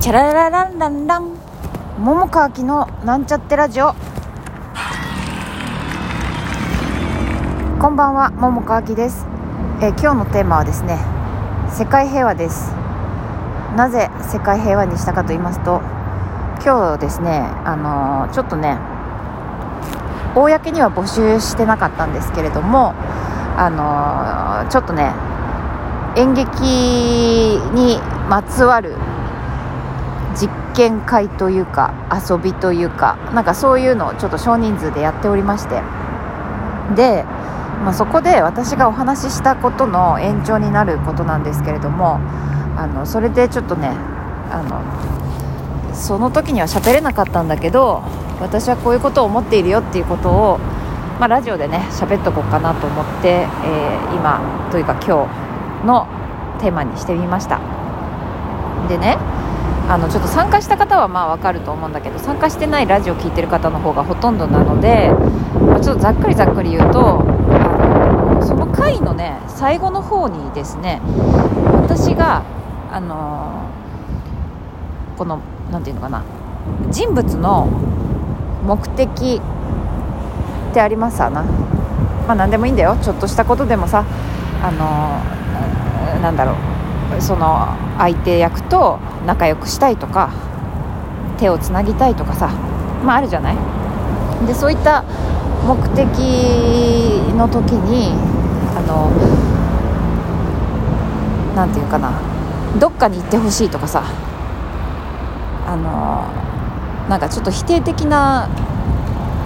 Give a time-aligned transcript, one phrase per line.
[0.00, 1.36] チャララランランラン。
[1.98, 3.92] 桃川きのなんちゃってラジオ。
[7.78, 9.26] こんばんは桃川きです、
[9.82, 10.96] え今日のテーマはですね
[11.70, 12.72] 世界平和です。
[13.76, 15.82] なぜ世界平和にしたかと言いますと
[16.64, 18.78] 今日ですねあのーちょっとね
[20.34, 22.94] 公には募集してなかったんですけれども
[23.58, 25.12] あのーちょっとね
[26.16, 27.98] 演劇に
[28.30, 28.96] まつわる
[30.38, 35.82] 実験会というか遊びというかなんかそういうのをちょっと少人数でやっておりまして。
[36.96, 37.24] で、
[37.84, 42.18] まあ、そこで私がお話ししたことの延長になることなんですけれども
[42.76, 43.90] あのそれでちょっとね
[44.50, 48.02] あのその時には喋れなかったんだけど
[48.40, 50.58] 私はこういうことを思っているよっていうことを、
[51.20, 55.26] まあ、ラジオでね喋っとこうかなと思って、えー今というか今
[55.80, 56.06] 日の
[56.60, 57.58] テーマにしてみました。
[58.88, 59.16] でね
[59.90, 65.10] あのちょっと参加した方はまあ分かると思うんだけど参加してないラジオ聞いてる方の方がほとんどなので、
[65.60, 67.20] まあちょっとざっくりざっくり言うと
[67.50, 71.00] あのその回のね最後の方にですね
[71.82, 72.44] 私が
[72.92, 73.68] あの
[75.18, 75.40] この
[75.72, 76.24] なんていうのかな
[76.90, 77.66] 人物の
[78.64, 79.40] 目的
[80.70, 81.42] ってありますわな。
[81.42, 82.96] まあ何でもいいんだよ。
[83.02, 84.04] ちょっとしたことでもさ
[84.62, 86.79] あのなんだろう。
[87.18, 90.30] その相手役と仲良くしたいとか
[91.38, 92.48] 手をつなぎたいとかさ
[93.04, 93.56] まああるじゃない？
[94.46, 95.04] でそういった
[95.66, 96.06] 目的
[97.36, 98.12] の時に
[98.76, 99.10] あの
[101.54, 102.12] なんていうかな
[102.78, 104.02] どっかに行ってほしいとかさ
[105.66, 106.24] あの
[107.08, 108.48] なんかちょっと否定的な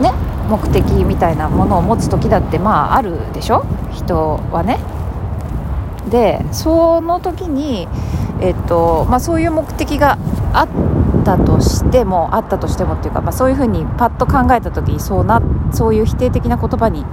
[0.01, 0.13] ね
[0.49, 3.65] 目的みたいなものを持つ時だってまああるでしょ？
[3.93, 4.79] 人はね。
[6.11, 7.89] でその時に、
[8.41, 10.19] えっとまあ、そういう目的が
[10.53, 17.05] あったとしてもあったとしてもっていうか、まあ、そういうふうにパッと考えた時にそうなそういう否定的な言葉に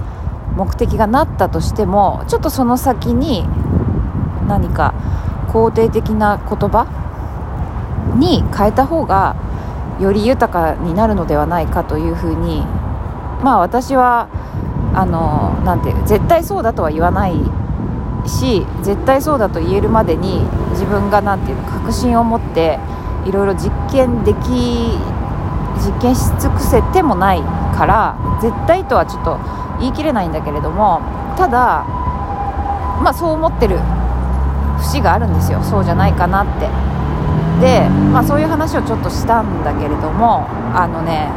[0.56, 3.44] 目的がなったとしてもちょっとその先に
[4.46, 4.94] 何か
[5.48, 6.86] 肯定的な言葉
[8.18, 9.36] に変えた方が
[10.00, 12.60] より豊かになるのではないかというふうに
[13.42, 14.28] まあ私は
[14.94, 17.34] あのなんて絶対そうだとは言わない
[18.26, 22.78] し絶対そうだと言えるまでに自分がなんていうの確信を持って
[23.24, 24.98] いろいろ実験でき
[25.78, 27.42] 実験し尽くせてもない
[27.76, 29.38] から絶対とはちょっと
[29.80, 31.00] 言い切れないんだけれども
[31.36, 31.84] ただ
[33.02, 33.78] まあそう思ってる
[34.78, 35.62] 節があるんですよ。
[35.62, 36.68] そうじゃないかなって。
[37.60, 41.30] で、まあ、そういう話をちょっとしたんだけれどもあのね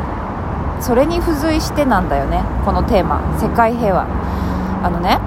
[0.82, 2.44] それに付随してなんだよね。
[2.66, 3.22] このテーマ。
[3.40, 4.06] 世界平和。
[4.84, 5.20] あのね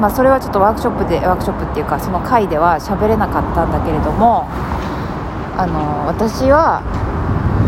[0.00, 4.48] まあ、それはちょっとワークショップでワークショップっていうかその回では喋れなかったんだけれども
[5.56, 6.80] あの私は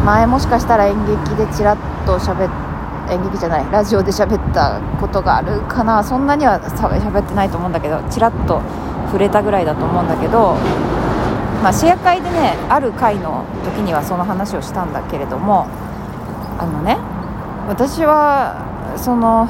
[0.06, 1.76] 前もしかしたら演劇でちらっ
[2.06, 2.72] と喋っ
[3.10, 6.02] 演劇じゃないラジオで喋ったことがあるかな。
[6.02, 8.62] そんなには喋ってないと思うんだけどちらっと
[9.06, 10.54] 触れたぐらいだと思うんだけど、
[11.62, 15.66] まあ、シェア会でねある回の時にはその話をしたんだけれども
[16.58, 16.96] あのね
[17.68, 19.48] 私はその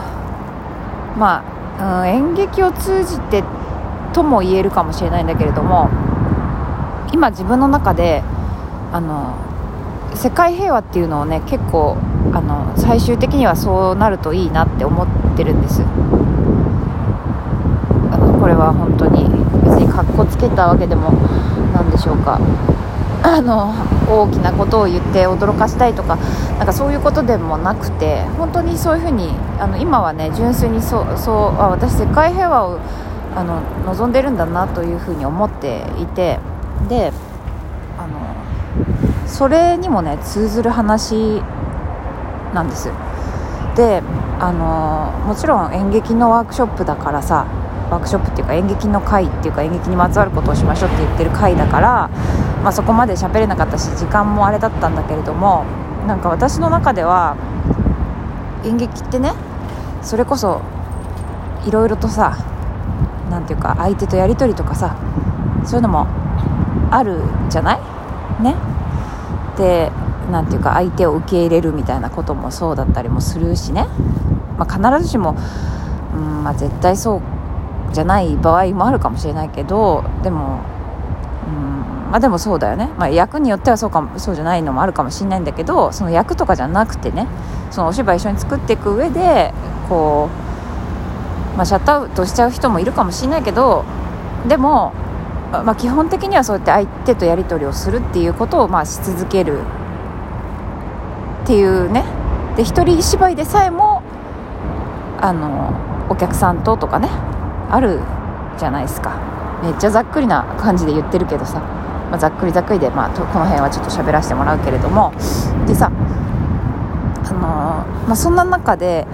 [1.17, 1.45] まあ、
[1.83, 3.43] うん、演劇を通じて
[4.13, 5.91] とも言えるかもしれないんだけれども
[7.13, 8.23] 今自分の中で
[8.93, 9.35] あの
[10.15, 11.97] 世界平和っていうのをね結構
[12.33, 15.07] あの最終的にはそうなるといいなって思っ
[15.37, 15.83] てるんです。
[18.11, 19.25] あのこれは本当に
[19.65, 21.11] 別にかっこつけたわけでも
[21.73, 22.39] なんでしょうか。
[23.25, 23.73] あの
[24.09, 26.17] 大きなことを言って驚かしたいとか
[26.59, 29.29] なんかそういうことでもなくて本当にそういうふうに
[29.61, 32.81] あの今はね純粋にそうそうあ私世界平和を
[33.35, 36.39] あの望んでるんだなというふうに思っていて
[36.89, 37.13] で
[37.99, 41.43] あのそれにもね通ずる話
[42.53, 42.91] なんです。
[43.77, 44.03] で
[44.39, 47.47] あのもちろん演劇のワークショップだからさ
[47.91, 52.11] ワークショップっていうか演劇の会っていうか演劇にまつわることをしましょうって言ってる会だから、
[52.63, 55.65] まあ、そこまで喋れなかったし時間もあれだったんだけれども
[56.07, 57.37] なんか私の中では
[58.65, 59.33] 演劇ってね
[60.03, 60.61] それこそ
[61.67, 62.37] いろいろとさ
[63.31, 64.97] なんていうか相手とやり取りとかさ
[65.65, 66.07] そういうのも
[66.91, 67.81] あるじゃない？
[68.43, 68.55] ね？
[69.57, 69.91] で
[70.31, 73.87] なんていうか相手を受け入れるみたいなこともそうだったりもするしね、
[74.59, 75.37] まあ、必ずしも、
[76.15, 80.61] うんまあ、絶対そうじゃない場合もあるかもしれないけどでも、
[82.13, 87.27] まあ、でもそうだよね、まあ、役によってはそうかもそうじゃないのもあるかもしれないんだけどその役とかじゃなくてね
[87.71, 89.55] そのお芝居一緒に作っていく上で
[89.89, 90.29] こ
[91.55, 93.85] う、まあ、シャットアウトしちゃう人もいるかもしれないけど
[94.47, 94.93] でも
[95.53, 99.61] まあ、基本的にはそうやって相手とやり取りをするっていうことをまあし続ける
[101.45, 102.05] っていうね。
[102.57, 104.03] で一人芝居でさえも
[105.21, 105.75] あの
[106.09, 107.09] お客さんととかね
[107.71, 108.01] ある
[108.59, 109.21] じゃないですか。
[109.63, 111.63] めっちゃざっくりな感じで言ってるけどさ、
[112.13, 115.15] まあ、ざっくりざっくりで、まあ、この辺はちょっと喋らせてもらうけれども。
[115.67, 115.91] でさ
[117.25, 117.41] あの、
[118.07, 119.07] まあ、そんな中で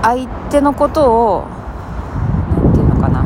[0.00, 1.44] 相手のことを
[2.54, 3.24] 何て言うのかな。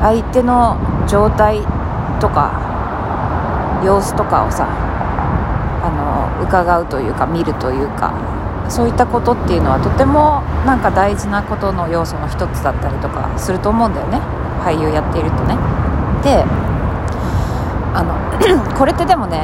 [0.00, 0.76] 相手の
[1.08, 1.58] 状態
[2.20, 2.52] とか
[3.84, 4.68] 様子とかをさ
[5.82, 8.12] あの伺うというか見るというか
[8.68, 14.20] そういったことっていうのはとてもなんか大事なことの要素の一つだったりとかすると思うんだよね。
[14.62, 15.87] 俳優やっているとね。
[16.22, 16.44] で
[17.94, 19.40] あの これってでもね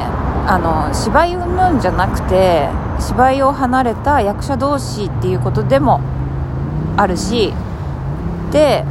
[0.47, 2.69] あの芝居云々じゃなくて
[2.99, 6.01] 芝居を離れた役者同士っていうことでも
[6.97, 7.53] あるし
[8.51, 8.85] で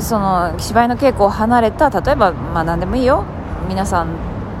[0.00, 3.24] その芝居の稽古を離れた例えばまあ何でもいいよ。
[3.68, 4.08] 皆さん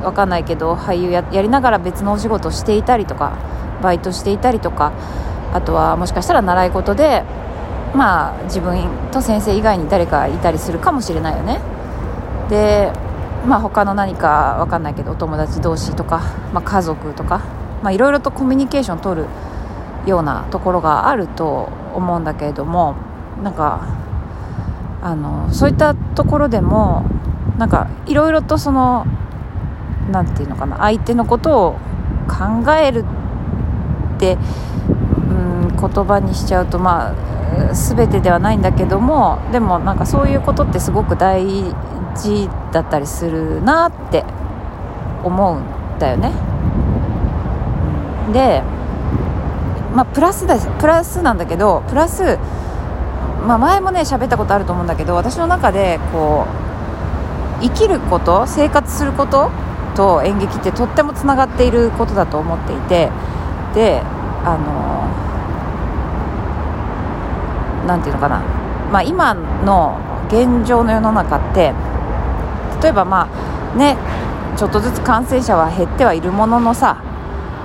[0.02, 3.38] 分かんないけど俳優ややりながら別のお仕事をしていたりとか
[3.82, 4.92] バイトしていたりとか
[5.52, 7.24] あとはもしかしたら習い事で
[7.94, 11.60] まあ自分と先生以外に誰かいたりするかもしれないよね。
[12.48, 12.92] で
[13.46, 16.20] まあ他の何か分かんないけどお友達同士とか、
[16.52, 17.42] まあ、家族とか
[17.90, 19.26] いろいろとコミュニケーション取る
[20.06, 22.96] ようなところがあると思うんだけれども
[23.42, 23.98] なんか
[25.00, 27.04] あのそういったところでも
[27.58, 29.06] なんかいろいろとその
[30.10, 31.72] 何て言うのかな相手のことを
[32.26, 33.04] 考える
[34.16, 34.38] って
[35.30, 37.37] うん言葉にしちゃうとまあ
[37.72, 41.44] 全てではないんだけどもでもなんかそういうことってすごく大
[42.14, 44.24] 事だったりするなって
[45.24, 46.32] 思うんだよね。
[48.32, 48.62] で
[49.94, 52.38] まあプラスですプラスなんだけどプラス、
[53.46, 56.46] まあ、前もね喋ったことあると思うんだけど私の中でこ
[57.60, 59.50] う生きること生活すること
[59.96, 63.10] と演劇ってとってもつながっていることだと思っていて
[63.74, 64.00] で
[64.44, 65.27] あの
[67.88, 68.40] 何て言うのかな、
[68.92, 69.98] まあ、今の
[70.28, 71.72] 現状の世の中って
[72.82, 73.28] 例えばま
[73.74, 73.96] あね
[74.56, 77.02] ちょっとずつ感染者は減ってはいるもののさ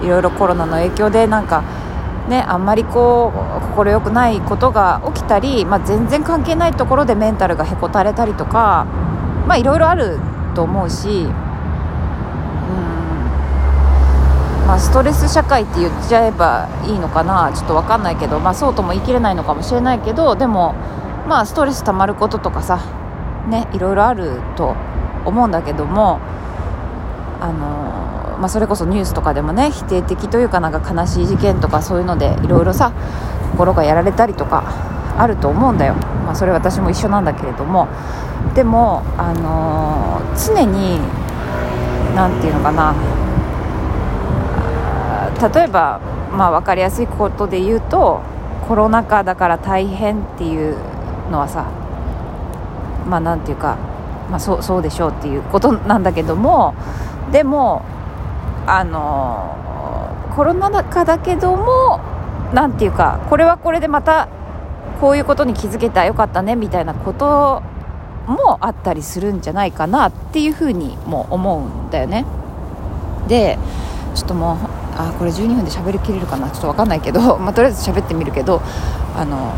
[0.02, 1.64] いろいろコロナの影響でなんか
[2.30, 8.86] ねあんまりこう快くないことが起きたり、まあ、全然関係ないところでメンタルがへこたれたりとか
[9.48, 10.20] まあいろいろある
[10.56, 11.28] と思うし
[14.68, 17.52] まあ、ストレス社会って言っちゃえばいいのかな？
[17.54, 20.74] ちょっと分かんないけど、まあ、そうとも言い切れないのかもしれないけどでも、
[21.28, 22.80] まあ、ストレス溜まることとかさ、
[23.50, 24.76] ね、いろいろあると
[25.26, 26.22] 思うんだけども、
[27.42, 32.94] あのまあ、それこそニュースとかでもね否定的というかなんか悲しい事件とかそういうのでいろいろさ
[33.52, 34.64] 心がやられたりとか
[35.18, 37.88] あると思うんだよ、まあ、それ私も一緒なんだけれども。
[38.56, 41.00] でも、あの常に
[42.14, 42.94] 何て言うのかな？
[45.50, 46.00] 例えば、
[46.32, 48.22] まあ、分かりやすいことで言うと
[48.68, 50.78] コロナ禍だから大変っていう
[51.32, 51.70] のはさ
[53.08, 53.78] まあなんていうか、
[54.30, 56.74] まあ、そうそうでしょうっていうことなんだけども
[57.32, 57.84] でも
[58.66, 59.58] あの
[60.36, 62.00] コロナ禍だけども
[62.54, 64.30] なんていうかこれはこれでまた
[65.02, 67.62] こういうことに気づけたらよかったねみたいなこと
[68.28, 72.26] もあったりするんじゃないかなっていうふうにも思うんだよね。
[73.28, 73.58] で
[74.16, 74.58] ちょっともう
[75.10, 76.50] あこれ12分で喋りきれるかな？
[76.50, 78.62] ちょっと分かんないけど、 まあ、とりあえず喋ってみるけど
[79.18, 79.54] あの、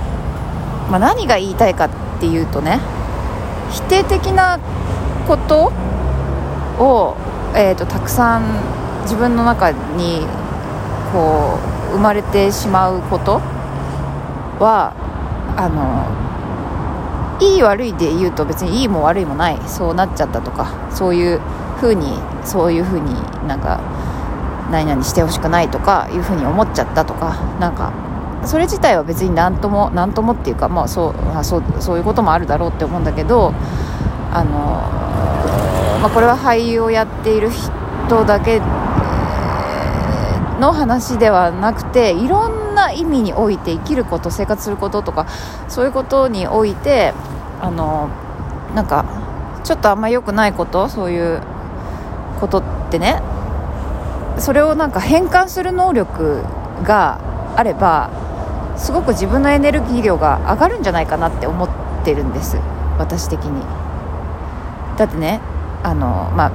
[0.89, 2.79] まあ、何が言いたいかっていうとね
[3.71, 4.59] 否定的な
[5.27, 5.71] こと
[6.79, 7.15] を、
[7.53, 8.43] えーと、たくさん
[9.03, 10.25] 自分の中に
[11.11, 11.57] こ
[11.91, 13.41] う生まれてしまうこと
[14.59, 14.93] は
[15.57, 16.05] あの
[17.39, 21.41] いい悪いで言うと別にいいも悪いもないそうなっちゃったとかそういう
[21.79, 23.13] ふうにそういうふうに
[23.47, 23.79] なんか
[24.71, 27.93] 何々してほしくないとかいうふうに思っちゃったとかなんか
[28.45, 33.53] それ自体は別に何とも何ともっていうか、まあ、そうあそうそういうこともあるだろうって思うんだけど
[34.31, 34.51] あの、
[36.01, 38.59] まあ、これは俳優をやっている人だけ
[40.59, 45.27] の話ではなくていろんな意味において生きること生活することとか
[45.67, 47.13] そういうことにおいて
[47.61, 48.09] あの
[48.75, 49.05] なんか
[49.63, 51.41] ちょっとあんま良くないことそういう
[52.39, 53.21] ことってね
[54.39, 56.43] それをなんか変換する能力
[56.83, 57.19] が
[57.55, 58.09] あれば
[58.77, 61.69] すごく自分のエネルギー量が上がるんじゃないかなって思っ
[62.03, 62.57] てるんです
[62.97, 63.63] 私的に。
[64.97, 65.41] だってね
[65.83, 66.49] あの、まあ、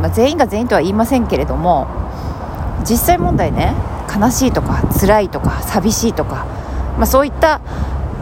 [0.00, 1.86] まあ、全員が全員とは言いませんけれども
[2.88, 3.74] 実際問題ね
[4.14, 6.46] 悲しいとか辛いとか寂しいとか、
[6.96, 7.60] まあ、そういった、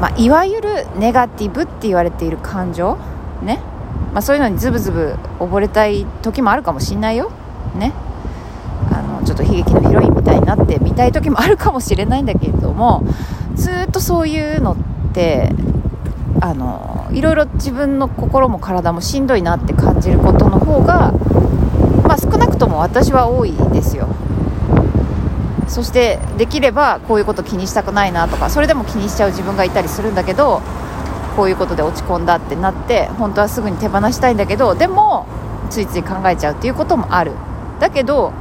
[0.00, 2.98] まあ、いわゆるネガティブって言われている感情
[3.42, 3.60] ね、
[4.12, 7.30] ま、そういうのにズブズブ溺れたい時もあるかもしんないよ
[7.76, 7.92] ね。
[9.38, 13.04] と悲劇のヒロインみたいになってみたい時もあるかもしれないんだけれども
[13.54, 14.76] ずっとそういうのっ
[15.14, 15.50] て
[16.40, 21.12] あのいろいろ自分の心も体もしんどいなって感じることの方が、
[22.06, 24.08] まあ、少なくとも私は多いですよ。
[25.66, 30.62] そしてできればこういうこと気にしたくないなとかそれでも気にしちゃう自分がいたりするんだけど
[31.36, 35.26] こういうことで落ち込んだってなって本当はすぐに手放したいんだけどでも
[35.68, 37.32] ついつい考えちゃうっていうこともある。
[37.80, 38.32] だけど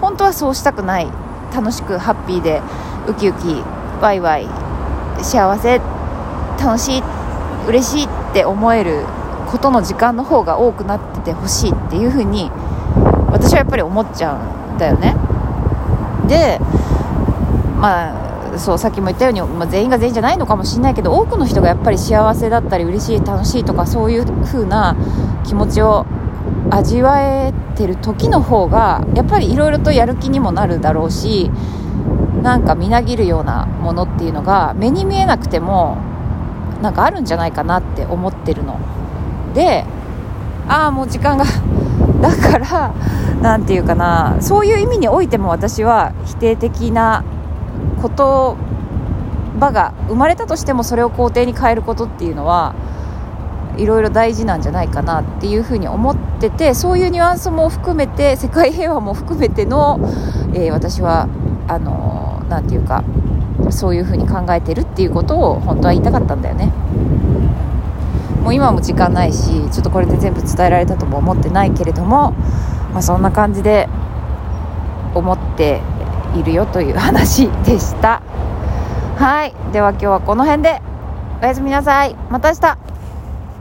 [0.00, 1.08] 本当はそうしたくない。
[1.54, 2.60] 楽しくハッピーで
[3.08, 3.62] ウキウキ
[4.02, 4.46] ワイワイ
[5.22, 5.80] 幸せ
[6.62, 7.02] 楽しい
[7.66, 9.04] 嬉しいって思える
[9.50, 12.50] ことの時間の方が多くなっててほしいっていうふうに
[13.30, 15.14] 私はやっぱり思っちゃうんだよね。
[16.28, 16.58] で
[17.80, 24.96] まあそうさっきも言ったように、まあ、全員が全員じゃないのかもしれないけど多くの人がやっぱり幸せだったり嬉しい楽しいとかそういう風な
[25.44, 26.06] 気持ちを
[26.70, 31.50] 味わえてる時の方がやっぱりいろいろとやる気にもなるだろうし
[32.42, 35.98] なんかみなぎるようなものっていうのが目に見えなくても
[36.82, 38.78] なんかあるんじゃないかなって思ってるの。
[39.54, 39.84] で
[40.68, 41.44] ああもう時間が
[42.20, 42.92] だから
[43.40, 47.24] 何て言うかなそういう意味においても私は否定的な
[48.02, 48.10] 言
[49.60, 52.74] 葉が生まれたとしてもそれを肯定に変えることっていうのは
[53.76, 59.98] いろいろ大事なんじゃないかなっていうふうに思っててそういうニュアンスも含めて世界平和も含めての、
[60.54, 61.28] えー、私は
[61.68, 63.04] あのー、て言うか
[63.70, 66.72] そういうふうに考えてるっていうことを本当は言いたかったんだよね。
[68.42, 72.30] もう今も時間ないしちょっとこれで全部伝えられたとも思ってないけれども、
[72.92, 73.88] まあ、そんな感じで
[75.14, 75.80] 思って
[76.36, 78.22] いるよという話でした。
[79.16, 79.54] はい。
[79.72, 80.80] では今日はこの辺で。
[81.42, 82.14] おやすみなさい。
[82.30, 82.95] また明日。